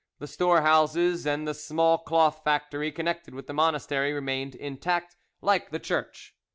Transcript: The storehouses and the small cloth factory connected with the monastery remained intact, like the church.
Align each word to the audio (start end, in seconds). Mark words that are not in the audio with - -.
The 0.17 0.25
storehouses 0.25 1.27
and 1.27 1.47
the 1.47 1.53
small 1.53 1.99
cloth 1.99 2.41
factory 2.43 2.91
connected 2.91 3.35
with 3.35 3.45
the 3.45 3.53
monastery 3.53 4.13
remained 4.13 4.55
intact, 4.55 5.15
like 5.41 5.69
the 5.69 5.77
church. 5.77 6.35